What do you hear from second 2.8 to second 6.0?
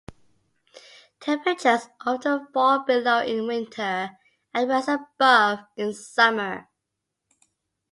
below in winter and rise above in